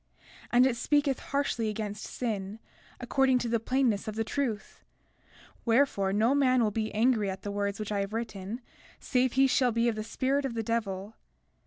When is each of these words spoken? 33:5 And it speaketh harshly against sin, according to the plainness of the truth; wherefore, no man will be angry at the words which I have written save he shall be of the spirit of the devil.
33:5 0.45 0.47
And 0.53 0.65
it 0.65 0.75
speaketh 0.77 1.19
harshly 1.19 1.69
against 1.69 2.05
sin, 2.05 2.57
according 2.99 3.37
to 3.37 3.47
the 3.47 3.59
plainness 3.59 4.07
of 4.07 4.15
the 4.15 4.23
truth; 4.23 4.83
wherefore, 5.63 6.11
no 6.11 6.33
man 6.33 6.63
will 6.63 6.71
be 6.71 6.91
angry 6.91 7.29
at 7.29 7.43
the 7.43 7.51
words 7.51 7.79
which 7.79 7.91
I 7.91 7.99
have 7.99 8.11
written 8.11 8.61
save 8.99 9.33
he 9.33 9.45
shall 9.45 9.71
be 9.71 9.87
of 9.87 9.95
the 9.95 10.03
spirit 10.03 10.43
of 10.43 10.55
the 10.55 10.63
devil. 10.63 11.17